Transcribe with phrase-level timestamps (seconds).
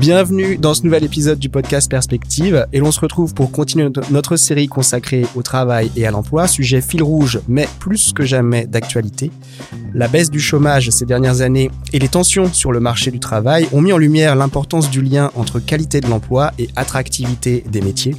[0.00, 4.36] Bienvenue dans ce nouvel épisode du podcast Perspective et l'on se retrouve pour continuer notre
[4.36, 9.30] série consacrée au travail et à l'emploi, sujet fil rouge mais plus que jamais d'actualité.
[9.92, 13.68] La baisse du chômage ces dernières années et les tensions sur le marché du travail
[13.72, 18.16] ont mis en lumière l'importance du lien entre qualité de l'emploi et attractivité des métiers.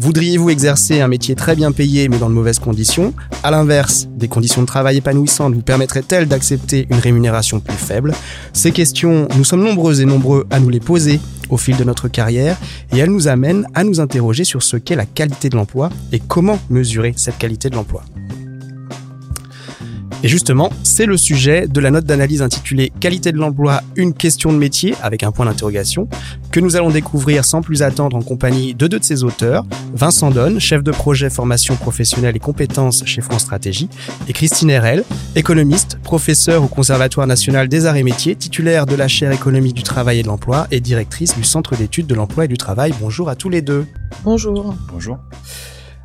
[0.00, 3.12] Voudriez-vous exercer un métier très bien payé mais dans de mauvaises conditions
[3.42, 8.14] À l'inverse, des conditions de travail épanouissantes vous permettraient-elles d'accepter une rémunération plus faible
[8.52, 11.18] Ces questions, nous sommes nombreux et nombreux à nous les poser
[11.50, 12.56] au fil de notre carrière
[12.92, 16.20] et elles nous amènent à nous interroger sur ce qu'est la qualité de l'emploi et
[16.20, 18.04] comment mesurer cette qualité de l'emploi.
[20.24, 24.52] Et justement, c'est le sujet de la note d'analyse intitulée Qualité de l'emploi, une question
[24.52, 26.08] de métier avec un point d'interrogation
[26.50, 30.30] que nous allons découvrir sans plus attendre en compagnie de deux de ses auteurs, Vincent
[30.30, 33.88] Donne, chef de projet formation professionnelle et compétences chez France Stratégie,
[34.28, 35.04] et Christine Herel,
[35.36, 39.82] économiste, professeure au Conservatoire national des arts et métiers, titulaire de la chaire économie du
[39.82, 42.92] travail et de l'emploi et directrice du Centre d'études de l'emploi et du travail.
[43.00, 43.86] Bonjour à tous les deux.
[44.24, 44.74] Bonjour.
[44.92, 45.18] Bonjour.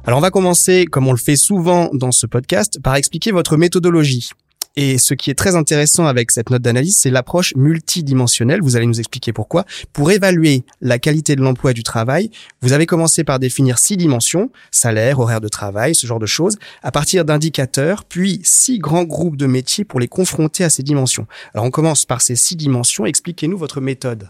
[0.05, 3.55] Alors on va commencer, comme on le fait souvent dans ce podcast, par expliquer votre
[3.55, 4.31] méthodologie.
[4.75, 8.59] Et ce qui est très intéressant avec cette note d'analyse, c'est l'approche multidimensionnelle.
[8.61, 9.65] Vous allez nous expliquer pourquoi.
[9.93, 13.95] Pour évaluer la qualité de l'emploi et du travail, vous avez commencé par définir six
[13.95, 19.05] dimensions, salaire, horaire de travail, ce genre de choses, à partir d'indicateurs, puis six grands
[19.05, 21.27] groupes de métiers pour les confronter à ces dimensions.
[21.53, 23.05] Alors on commence par ces six dimensions.
[23.05, 24.29] Expliquez-nous votre méthode.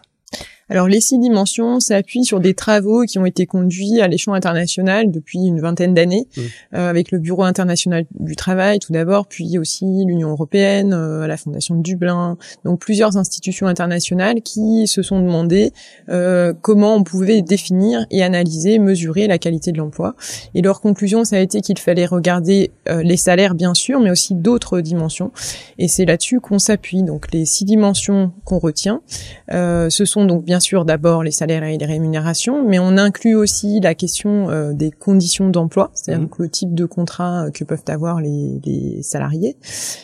[0.74, 5.12] Alors les six dimensions s'appuient sur des travaux qui ont été conduits à l'échelon international
[5.12, 6.42] depuis une vingtaine d'années, mmh.
[6.76, 11.38] euh, avec le Bureau international du travail tout d'abord, puis aussi l'Union européenne, euh, la
[11.38, 15.74] Fondation de Dublin, donc plusieurs institutions internationales qui se sont demandé
[16.10, 20.16] euh, comment on pouvait définir et analyser, mesurer la qualité de l'emploi.
[20.56, 24.36] Et leur conclusion, ça a été qu'il fallait regarder les salaires bien sûr, mais aussi
[24.36, 25.32] d'autres dimensions.
[25.78, 27.04] Et c'est là-dessus qu'on s'appuie.
[27.04, 29.02] Donc les six dimensions qu'on retient,
[29.50, 33.36] ce sont donc bien bien sûr d'abord les salaires et les rémunérations, mais on inclut
[33.36, 36.30] aussi la question euh, des conditions d'emploi, c'est-à-dire mmh.
[36.40, 39.58] le type de contrat euh, que peuvent avoir les, les salariés.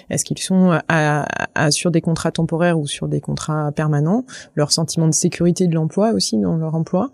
[0.09, 1.25] Est-ce qu'ils sont à,
[1.55, 4.25] à, sur des contrats temporaires ou sur des contrats permanents?
[4.55, 7.11] Leur sentiment de sécurité de l'emploi aussi dans leur emploi.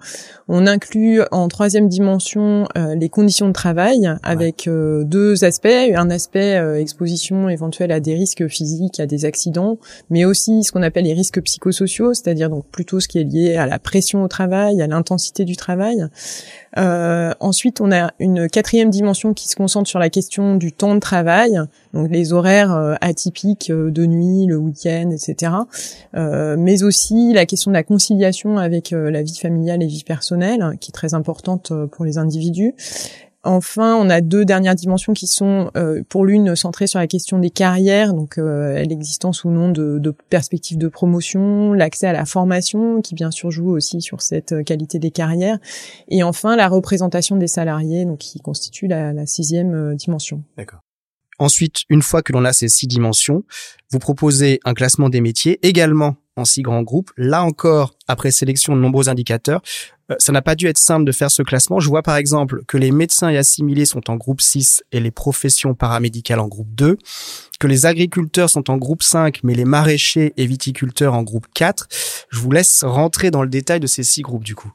[0.48, 5.68] On inclut en troisième dimension euh, les conditions de travail avec deux aspects.
[5.68, 9.78] Un aspect exposition éventuelle à des risques physiques, à des accidents,
[10.10, 13.56] mais aussi ce qu'on appelle les risques psychosociaux, c'est-à-dire donc plutôt ce qui est lié
[13.56, 16.06] à la pression au travail, à l'intensité du travail.
[16.78, 20.96] Euh, ensuite, on a une quatrième dimension qui se concentre sur la question du temps
[20.96, 21.60] de travail,
[21.94, 25.52] donc les horaires euh, atypiques euh, de nuit, le week-end, etc.
[26.58, 30.92] mais aussi la question de la conciliation avec la vie familiale et vie personnelle, qui
[30.92, 32.74] est très importante pour les individus.
[33.46, 37.38] Enfin, on a deux dernières dimensions qui sont, euh, pour l'une, centrées sur la question
[37.38, 42.26] des carrières, donc euh, l'existence ou non de, de, perspectives de promotion, l'accès à la
[42.26, 45.60] formation, qui bien sûr joue aussi sur cette euh, qualité des carrières,
[46.08, 50.44] et enfin la représentation des salariés, donc qui constitue la, la sixième dimension.
[50.58, 50.80] D'accord.
[51.38, 53.44] Ensuite, une fois que l'on a ces six dimensions,
[53.92, 57.12] vous proposez un classement des métiers également en six grands groupes.
[57.18, 59.62] Là encore, après sélection de nombreux indicateurs,
[60.12, 61.80] euh, ça n'a pas dû être simple de faire ce classement.
[61.80, 65.12] Je vois par exemple que les médecins et assimilés sont en groupe 6 et les
[65.12, 66.98] professions paramédicales en groupe 2,
[67.60, 71.88] que les agriculteurs sont en groupe 5 mais les maraîchers et viticulteurs en groupe 4.
[72.30, 74.72] Je vous laisse rentrer dans le détail de ces six groupes du coup.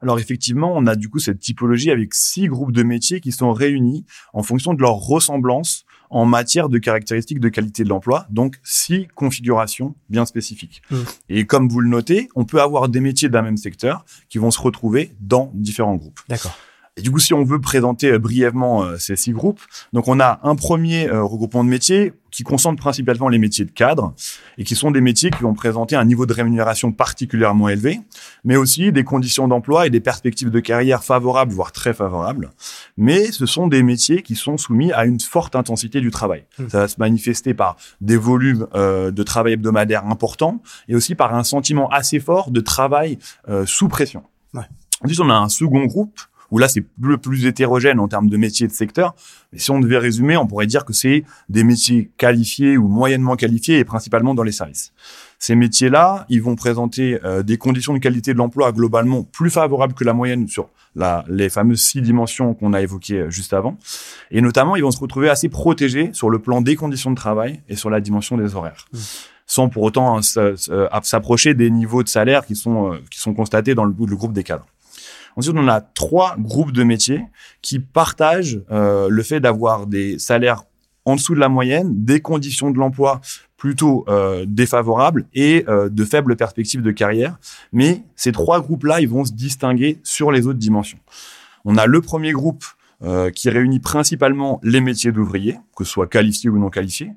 [0.00, 3.52] Alors effectivement, on a du coup cette typologie avec six groupes de métiers qui sont
[3.52, 8.58] réunis en fonction de leur ressemblance en matière de caractéristiques de qualité de l'emploi, donc
[8.62, 10.82] six configurations bien spécifiques.
[10.90, 10.96] Mmh.
[11.28, 14.50] Et comme vous le notez, on peut avoir des métiers d'un même secteur qui vont
[14.50, 16.20] se retrouver dans différents groupes.
[16.28, 16.56] D'accord.
[16.98, 19.60] Et du coup, si on veut présenter euh, brièvement euh, ces six groupes,
[19.92, 23.70] donc on a un premier euh, regroupement de métiers qui concentre principalement les métiers de
[23.70, 24.14] cadre
[24.58, 28.00] et qui sont des métiers qui vont présenter un niveau de rémunération particulièrement élevé,
[28.44, 32.50] mais aussi des conditions d'emploi et des perspectives de carrière favorables, voire très favorables.
[32.96, 36.44] Mais ce sont des métiers qui sont soumis à une forte intensité du travail.
[36.58, 36.68] Mmh.
[36.68, 41.44] Ça va se manifester par des volumes de travail hebdomadaire importants et aussi par un
[41.44, 43.18] sentiment assez fort de travail
[43.64, 44.22] sous pression.
[44.52, 44.68] Ouais.
[45.02, 48.36] Ensuite, on a un second groupe où là c'est le plus hétérogène en termes de
[48.36, 49.14] métiers et de secteurs.
[49.52, 53.36] Mais si on devait résumer, on pourrait dire que c'est des métiers qualifiés ou moyennement
[53.36, 54.92] qualifiés et principalement dans les services.
[55.38, 59.94] Ces métiers-là, ils vont présenter euh, des conditions de qualité de l'emploi globalement plus favorables
[59.94, 63.78] que la moyenne sur la, les fameuses six dimensions qu'on a évoquées euh, juste avant.
[64.30, 67.62] Et notamment, ils vont se retrouver assez protégés sur le plan des conditions de travail
[67.68, 68.86] et sur la dimension des horaires.
[68.92, 68.98] Mmh.
[69.46, 70.22] sans pour autant hein,
[71.02, 74.32] s'approcher des niveaux de salaire qui sont, euh, qui sont constatés dans le, le groupe
[74.32, 74.66] des cadres.
[75.46, 77.24] On a trois groupes de métiers
[77.62, 80.64] qui partagent euh, le fait d'avoir des salaires
[81.04, 83.20] en dessous de la moyenne, des conditions de l'emploi
[83.56, 87.38] plutôt euh, défavorables et euh, de faibles perspectives de carrière.
[87.72, 90.98] Mais ces trois groupes-là, ils vont se distinguer sur les autres dimensions.
[91.64, 92.64] On a le premier groupe
[93.04, 97.12] euh, qui réunit principalement les métiers d'ouvriers, que ce soit qualifiés ou non qualifiés.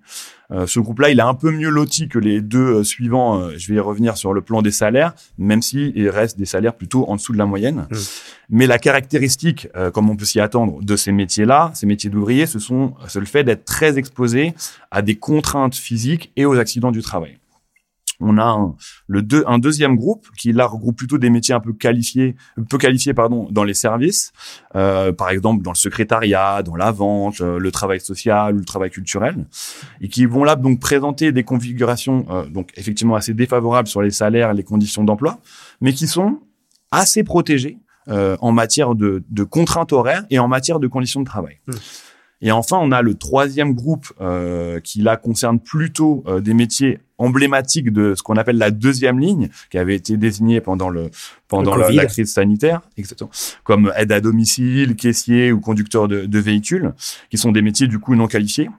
[0.52, 3.50] Euh, ce groupe-là, il est un peu mieux loti que les deux euh, suivants.
[3.58, 6.76] je vais y revenir sur le plan des salaires, même s'il il reste des salaires
[6.76, 7.88] plutôt en dessous de la moyenne.
[7.90, 7.96] Mmh.
[8.50, 12.60] Mais la caractéristique, comme on peut s'y attendre, de ces métiers-là, ces métiers d'ouvriers, ce
[12.60, 14.54] sont c'est le fait d'être très exposés
[14.92, 17.41] à des contraintes physiques et aux accidents du travail
[18.22, 18.76] on a un,
[19.08, 22.36] le deux, un deuxième groupe qui là regroupe plutôt des métiers un peu qualifiés,
[22.70, 24.32] peu qualifiés pardon, dans les services,
[24.76, 28.90] euh, par exemple dans le secrétariat, dans la vente, euh, le travail social, le travail
[28.90, 29.46] culturel,
[30.00, 34.12] et qui vont là donc présenter des configurations euh, donc effectivement assez défavorables sur les
[34.12, 35.40] salaires et les conditions d'emploi,
[35.82, 36.40] mais qui sont
[36.92, 37.78] assez protégés
[38.08, 41.60] en matière de, de, contraintes horaires et en matière de conditions de travail.
[41.68, 41.74] Mmh.
[42.42, 47.00] Et enfin, on a le troisième groupe euh, qui là concerne plutôt euh, des métiers
[47.18, 51.12] emblématiques de ce qu'on appelle la deuxième ligne, qui avait été désignée pendant le
[51.48, 53.30] pendant la, crise sanitaire, exactement,
[53.64, 56.94] comme aide à domicile, caissier ou conducteur de, de, véhicules,
[57.30, 58.70] qui sont des métiers du coup non qualifiés.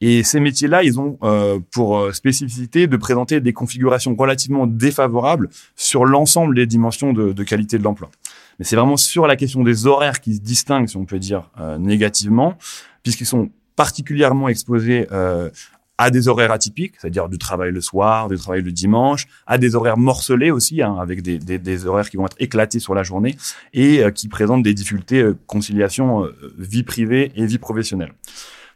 [0.00, 5.48] Et ces métiers-là, ils ont euh, pour euh, spécificité de présenter des configurations relativement défavorables
[5.76, 8.10] sur l'ensemble des dimensions de, de qualité de l'emploi.
[8.58, 11.50] Mais c'est vraiment sur la question des horaires qui se distinguent, si on peut dire,
[11.60, 12.56] euh, négativement
[13.04, 15.50] puisqu'ils sont particulièrement exposés euh,
[15.98, 19.76] à des horaires atypiques, c'est-à-dire du travail le soir, du travail le dimanche, à des
[19.76, 23.36] horaires morcelés aussi, hein, avec des, des, horaires qui vont être éclatés sur la journée
[23.72, 28.12] et euh, qui présentent des difficultés euh, conciliation euh, vie privée et vie professionnelle.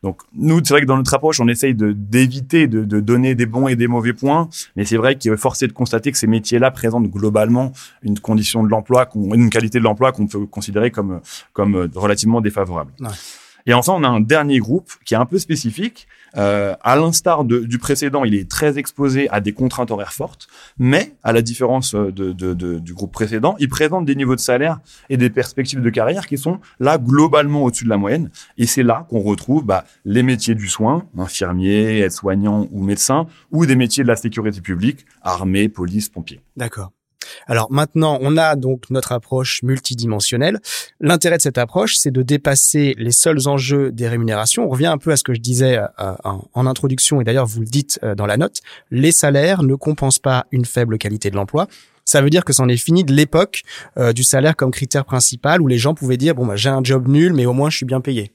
[0.02, 3.68] Donc nous, c'est vrai que dans notre approche, on essaye d'éviter de, donner des bons
[3.68, 6.70] et des mauvais points, mais c'est vrai qu'il est forcé de constater que ces métiers-là
[6.70, 7.72] présentent globalement
[8.02, 11.20] une condition de l'emploi, une qualité de l'emploi qu'on peut considérer comme
[11.52, 12.92] comme relativement défavorable.
[13.66, 16.08] Et enfin, on a un dernier groupe qui est un peu spécifique.
[16.36, 21.14] Euh, à l'instar du précédent, il est très exposé à des contraintes horaires fortes, mais
[21.22, 24.78] à la différence du groupe précédent, il présente des niveaux de salaire
[25.08, 28.30] et des perspectives de carrière qui sont là globalement au-dessus de la moyenne.
[28.56, 33.66] Et c'est là qu'on retrouve bah, les métiers du soin, infirmiers, aides-soignants ou médecins, ou
[33.66, 36.40] des métiers de la sécurité publique, armée, police, pompiers.
[36.56, 36.92] D'accord.
[37.48, 40.60] Alors maintenant, on a donc notre approche multidimensionnelle.
[41.00, 44.66] L'intérêt de cette approche, c'est de dépasser les seuls enjeux des rémunérations.
[44.66, 46.12] On revient un peu à ce que je disais euh,
[46.54, 48.60] en, introduction, et d'ailleurs vous le dites euh, dans la note,
[48.90, 51.66] les salaires ne compensent pas une faible qualité de l'emploi.
[52.04, 53.62] Ça veut dire que c'en est fini de l'époque
[53.98, 56.82] euh, du salaire comme critère principal où les gens pouvaient dire bon bah j'ai un
[56.82, 58.32] job nul mais au moins je suis bien payé.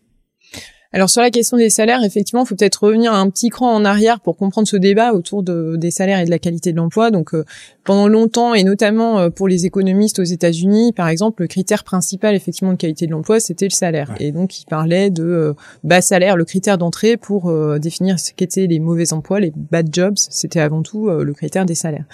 [0.96, 3.84] Alors sur la question des salaires, effectivement, il faut peut-être revenir un petit cran en
[3.84, 7.10] arrière pour comprendre ce débat autour de, des salaires et de la qualité de l'emploi.
[7.10, 7.46] Donc euh,
[7.84, 12.36] pendant longtemps et notamment euh, pour les économistes aux États-Unis, par exemple, le critère principal
[12.36, 14.14] effectivement de qualité de l'emploi, c'était le salaire.
[14.20, 15.54] Et donc ils parlaient de euh,
[15.84, 20.14] bas salaire, le critère d'entrée pour définir ce qu'étaient les mauvais emplois, les bad jobs.
[20.16, 22.06] C'était avant tout le critère des salaires.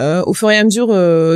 [0.00, 0.88] Au fur et à mesure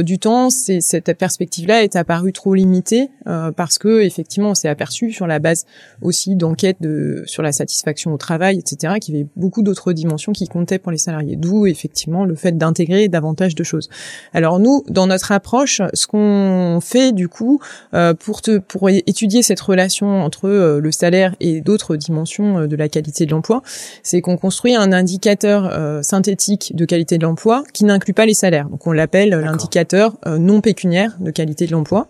[0.02, 5.26] du temps, cette perspective-là est apparue trop limitée parce que effectivement, on s'est aperçu sur
[5.26, 5.66] la base
[6.00, 10.32] aussi d'enquêtes de sur la satisfaction au travail, etc., qu'il y avait beaucoup d'autres dimensions
[10.32, 11.36] qui comptaient pour les salariés.
[11.36, 13.88] D'où effectivement le fait d'intégrer davantage de choses.
[14.32, 17.60] Alors nous, dans notre approche, ce qu'on fait du coup
[17.94, 22.66] euh, pour te pour étudier cette relation entre euh, le salaire et d'autres dimensions euh,
[22.66, 23.62] de la qualité de l'emploi,
[24.02, 28.34] c'est qu'on construit un indicateur synthétique de qualité de l'emploi qui n'inclut pas les
[28.70, 32.08] Donc on l'appelle l'indicateur non pécuniaire de qualité de l'emploi.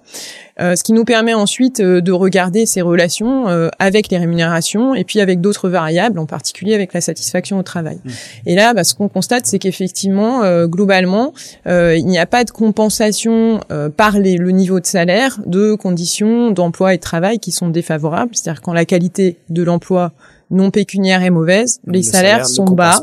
[0.61, 4.95] Euh, ce qui nous permet ensuite euh, de regarder ces relations euh, avec les rémunérations
[4.95, 7.99] et puis avec d'autres variables, en particulier avec la satisfaction au travail.
[8.05, 8.11] Mmh.
[8.47, 11.33] Et là, bah, ce qu'on constate, c'est qu'effectivement, globalement,
[11.67, 13.61] il n'y a pas de compensation
[13.97, 18.35] par les, le niveau de salaire de conditions d'emploi et de travail qui sont défavorables.
[18.35, 20.13] C'est-à-dire quand la qualité de l'emploi
[20.53, 23.03] non pécuniaire est mauvaise, les salaires sont bas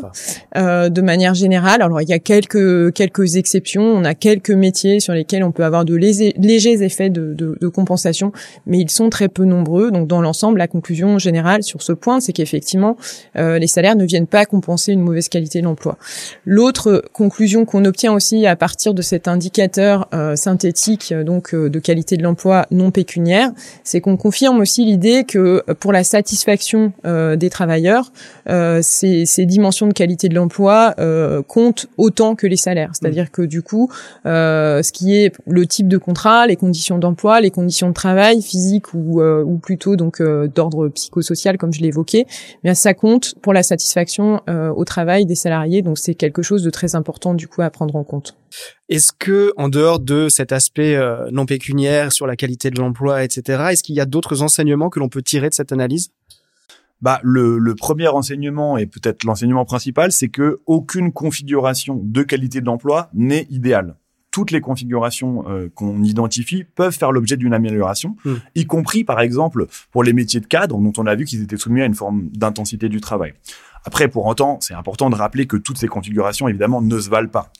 [0.55, 1.81] euh, de manière générale.
[1.81, 5.65] Alors il y a quelques quelques exceptions, on a quelques métiers sur lesquels on peut
[5.65, 8.31] avoir de légers, effets de, de, de, compensation,
[8.65, 9.91] mais ils sont très peu nombreux.
[9.91, 12.95] Donc dans l'ensemble, la conclusion générale sur ce point, c'est qu'effectivement
[13.35, 15.97] euh, les salaires ne viennent pas compenser une mauvaise qualité de l'emploi.
[16.45, 21.79] L'autre conclusion qu'on obtient aussi à partir de cet indicateur euh, synthétique donc euh, de
[21.79, 23.51] qualité de l'emploi non pécuniaire,
[23.83, 28.11] c'est qu'on confirme aussi l'idée que pour la satisfaction euh, des travailleurs,
[28.47, 32.91] euh, ces, ces, dimensions de qualité de l'emploi euh, comptent autant que les salaires.
[32.93, 33.29] C'est-à-dire mm.
[33.29, 33.91] que du coup,
[34.25, 38.41] euh, ce qui est le type de contrat, les conditions d'emploi, les conditions de travail
[38.41, 43.35] physique ou, ou plutôt donc d'ordre psychosocial, comme je l'ai évoqué, eh bien ça compte
[43.41, 45.81] pour la satisfaction au travail des salariés.
[45.81, 48.35] Donc c'est quelque chose de très important du coup à prendre en compte.
[48.89, 50.99] Est-ce que, en dehors de cet aspect
[51.31, 54.99] non pécuniaire sur la qualité de l'emploi, etc., est-ce qu'il y a d'autres enseignements que
[54.99, 56.09] l'on peut tirer de cette analyse?
[57.01, 62.61] Bah, le, le premier enseignement et peut-être l'enseignement principal, c'est que aucune configuration de qualité
[62.61, 63.95] de l'emploi n'est idéale
[64.31, 68.35] toutes les configurations euh, qu'on identifie peuvent faire l'objet d'une amélioration, hmm.
[68.55, 71.57] y compris par exemple pour les métiers de cadre dont on a vu qu'ils étaient
[71.57, 73.33] soumis à une forme d'intensité du travail.
[73.85, 77.29] Après, pour autant, c'est important de rappeler que toutes ces configurations, évidemment, ne se valent
[77.29, 77.51] pas.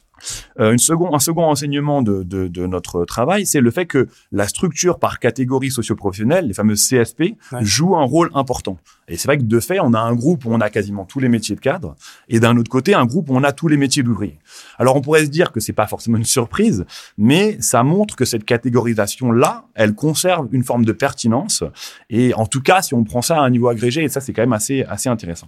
[0.60, 4.08] Euh, une second, un second enseignement de, de, de notre travail, c'est le fait que
[4.32, 8.78] la structure par catégorie socio-professionnelle, les fameuses CSP, joue un rôle important.
[9.08, 11.20] Et c'est vrai que de fait, on a un groupe où on a quasiment tous
[11.20, 11.96] les métiers de cadre,
[12.28, 14.40] et d'un autre côté, un groupe où on a tous les métiers d'ouvrier.
[14.78, 16.86] Alors on pourrait se dire que c'est pas forcément une surprise,
[17.18, 21.64] mais ça montre que cette catégorisation-là, elle conserve une forme de pertinence,
[22.10, 24.34] et en tout cas, si on prend ça à un niveau agrégé, et ça c'est
[24.34, 25.48] quand même assez, assez intéressant.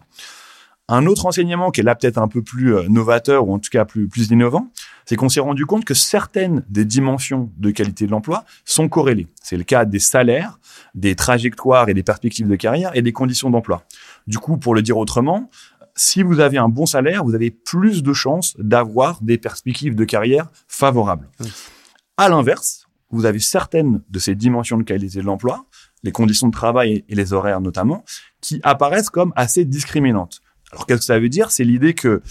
[0.94, 3.70] Un autre enseignement qui est là peut-être un peu plus euh, novateur ou en tout
[3.72, 4.70] cas plus, plus innovant,
[5.06, 9.28] c'est qu'on s'est rendu compte que certaines des dimensions de qualité de l'emploi sont corrélées.
[9.42, 10.60] C'est le cas des salaires,
[10.94, 13.84] des trajectoires et des perspectives de carrière et des conditions d'emploi.
[14.28, 15.50] Du coup, pour le dire autrement,
[15.96, 20.04] si vous avez un bon salaire, vous avez plus de chances d'avoir des perspectives de
[20.04, 21.30] carrière favorables.
[22.18, 25.66] À l'inverse, vous avez certaines de ces dimensions de qualité de l'emploi,
[26.04, 28.04] les conditions de travail et les horaires notamment,
[28.42, 30.41] qui apparaissent comme assez discriminantes.
[30.72, 31.52] Alors qu'est-ce que ça veut dire?
[31.52, 32.22] C'est l'idée que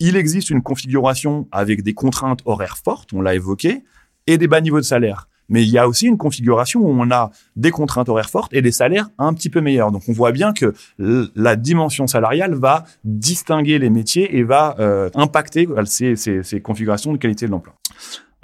[0.00, 3.84] il existe une configuration avec des contraintes horaires fortes, on l'a évoqué,
[4.26, 5.28] et des bas niveaux de salaire.
[5.48, 8.62] Mais il y a aussi une configuration où on a des contraintes horaires fortes et
[8.62, 9.92] des salaires un petit peu meilleurs.
[9.92, 15.10] Donc on voit bien que la dimension salariale va distinguer les métiers et va euh,
[15.14, 17.74] impacter ces, ces, ces configurations de qualité de l'emploi.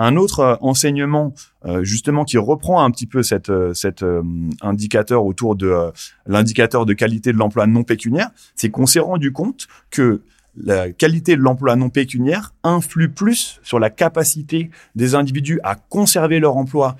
[0.02, 1.34] Un autre euh, enseignement
[1.66, 4.02] euh, justement qui reprend un petit peu cette, euh, cet
[4.62, 5.92] indicateur autour de
[6.26, 10.22] l'indicateur de qualité de l'emploi non pécuniaire, c'est qu'on s'est rendu compte que
[10.56, 16.40] la qualité de l'emploi non pécuniaire influe plus sur la capacité des individus à conserver
[16.40, 16.96] leur emploi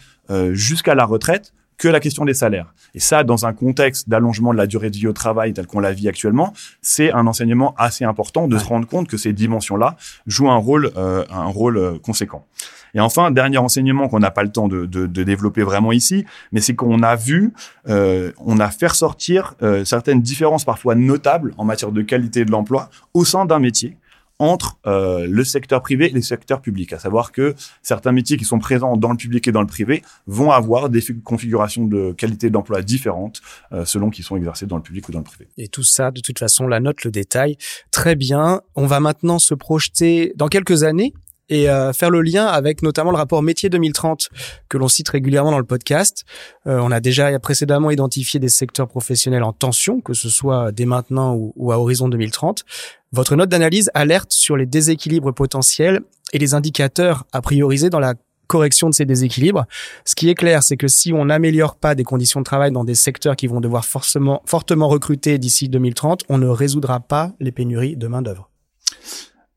[0.53, 2.73] jusqu'à la retraite que la question des salaires.
[2.95, 5.81] Et ça, dans un contexte d'allongement de la durée de vie au travail tel qu'on
[5.81, 9.97] la vit actuellement, c'est un enseignement assez important de se rendre compte que ces dimensions-là
[10.27, 12.45] jouent un rôle, un rôle conséquent.
[12.95, 16.25] Et enfin, dernier enseignement qu'on n'a pas le temps de, de, de, développer vraiment ici,
[16.53, 17.53] mais c'est qu'on a vu,
[17.89, 22.51] euh, on a fait ressortir euh, certaines différences parfois notables en matière de qualité de
[22.51, 23.97] l'emploi au sein d'un métier
[24.41, 28.47] entre euh, le secteur privé et le secteur public, à savoir que certains métiers qui
[28.47, 32.49] sont présents dans le public et dans le privé vont avoir des configurations de qualité
[32.49, 33.43] d'emploi différentes
[33.73, 35.47] euh, selon qu'ils sont exercés dans le public ou dans le privé.
[35.59, 37.59] Et tout ça, de toute façon, la note le détail.
[37.91, 38.63] Très bien.
[38.75, 41.13] On va maintenant se projeter dans quelques années
[41.51, 44.31] et euh, faire le lien avec notamment le rapport métier 2030
[44.69, 46.25] que l'on cite régulièrement dans le podcast.
[46.67, 50.87] Euh, on a déjà précédemment identifié des secteurs professionnels en tension, que ce soit dès
[50.87, 52.65] maintenant ou, ou à horizon 2030.
[53.13, 56.01] Votre note d'analyse alerte sur les déséquilibres potentiels
[56.33, 58.15] et les indicateurs à prioriser dans la
[58.47, 59.65] correction de ces déséquilibres.
[60.05, 62.85] Ce qui est clair, c'est que si on n'améliore pas des conditions de travail dans
[62.85, 67.53] des secteurs qui vont devoir forcément, fortement recruter d'ici 2030, on ne résoudra pas les
[67.53, 68.51] pénuries de main-d'œuvre.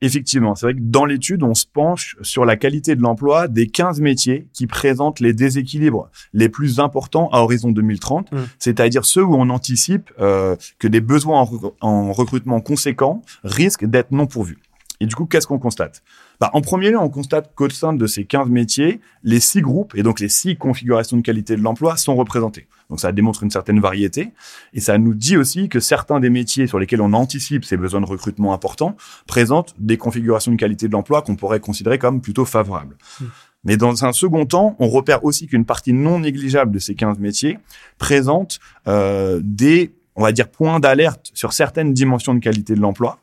[0.06, 3.68] Effectivement, c'est vrai que dans l'étude, on se penche sur la qualité de l'emploi des
[3.68, 8.38] 15 métiers qui présentent les déséquilibres les plus importants à horizon 2030, mmh.
[8.60, 11.48] c'est-à-dire ceux où on anticipe euh, que des besoins
[11.80, 14.58] en recrutement conséquents risquent d'être non pourvus.
[15.00, 16.02] Et du coup, qu'est-ce qu'on constate?
[16.40, 19.96] Bah, En premier lieu, on constate qu'au sein de ces 15 métiers, les six groupes
[19.96, 22.68] et donc les six configurations de qualité de l'emploi sont représentés.
[22.94, 24.34] Donc ça démontre une certaine variété.
[24.76, 28.02] Et ça nous dit aussi que certains des métiers sur lesquels on anticipe ces besoins
[28.02, 28.96] de recrutement importants
[29.26, 32.96] présentent des configurations de qualité de l'emploi qu'on pourrait considérer comme plutôt favorables.
[33.20, 33.26] Hmm.
[33.64, 37.18] Mais dans un second temps, on repère aussi qu'une partie non négligeable de ces 15
[37.18, 37.58] métiers
[37.98, 43.18] présente euh, des, on va dire, points d'alerte sur certaines dimensions de qualité de l'emploi.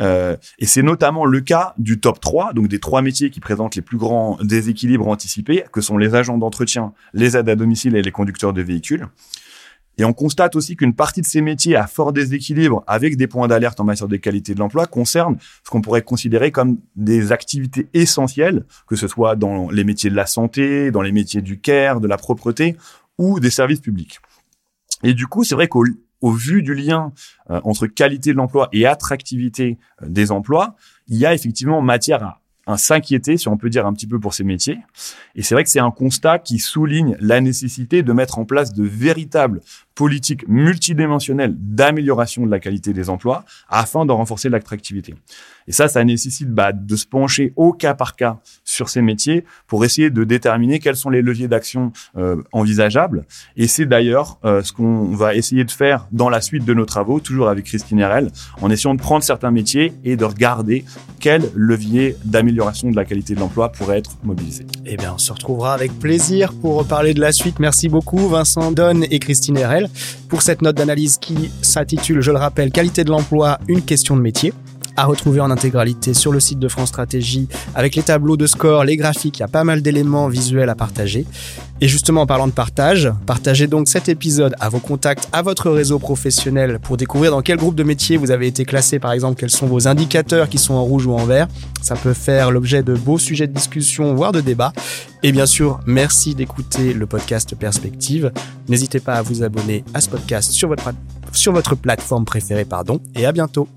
[0.00, 3.76] Euh, et c'est notamment le cas du top 3, donc des trois métiers qui présentent
[3.76, 8.02] les plus grands déséquilibres anticipés, que sont les agents d'entretien, les aides à domicile et
[8.02, 9.06] les conducteurs de véhicules.
[9.96, 13.46] Et on constate aussi qu'une partie de ces métiers à fort déséquilibre, avec des points
[13.46, 17.88] d'alerte en matière de qualité de l'emploi, concerne ce qu'on pourrait considérer comme des activités
[17.94, 22.00] essentielles, que ce soit dans les métiers de la santé, dans les métiers du care,
[22.00, 22.76] de la propreté
[23.18, 24.18] ou des services publics.
[25.04, 25.84] Et du coup, c'est vrai qu'au
[26.24, 27.12] au vu du lien
[27.50, 30.74] euh, entre qualité de l'emploi et attractivité euh, des emplois,
[31.06, 34.18] il y a effectivement matière à, à s'inquiéter, si on peut dire un petit peu
[34.18, 34.78] pour ces métiers.
[35.34, 38.72] Et c'est vrai que c'est un constat qui souligne la nécessité de mettre en place
[38.72, 39.60] de véritables
[39.94, 45.14] politique multidimensionnelle d'amélioration de la qualité des emplois afin de renforcer l'attractivité.
[45.66, 49.44] Et ça, ça nécessite bah, de se pencher au cas par cas sur ces métiers
[49.66, 53.24] pour essayer de déterminer quels sont les leviers d'action euh, envisageables.
[53.56, 56.84] Et c'est d'ailleurs euh, ce qu'on va essayer de faire dans la suite de nos
[56.84, 60.84] travaux, toujours avec Christine Herel, en essayant de prendre certains métiers et de regarder
[61.20, 64.66] quels leviers d'amélioration de la qualité de l'emploi pourraient être mobilisés.
[64.84, 67.58] Eh bien, on se retrouvera avec plaisir pour reparler de la suite.
[67.58, 69.83] Merci beaucoup Vincent Donne et Christine Herel
[70.28, 74.20] pour cette note d'analyse qui s'intitule, je le rappelle, Qualité de l'emploi, une question de
[74.20, 74.52] métier
[74.96, 78.84] à retrouver en intégralité sur le site de France Stratégie avec les tableaux de score,
[78.84, 81.26] les graphiques, il y a pas mal d'éléments visuels à partager.
[81.80, 85.70] Et justement, en parlant de partage, partagez donc cet épisode à vos contacts, à votre
[85.70, 89.38] réseau professionnel pour découvrir dans quel groupe de métier vous avez été classé, par exemple,
[89.38, 91.48] quels sont vos indicateurs qui sont en rouge ou en vert.
[91.82, 94.72] Ça peut faire l'objet de beaux sujets de discussion, voire de débat.
[95.22, 98.32] Et bien sûr, merci d'écouter le podcast Perspective.
[98.68, 100.90] N'hésitez pas à vous abonner à ce podcast sur votre,
[101.32, 103.68] sur votre plateforme préférée, pardon, et à bientôt.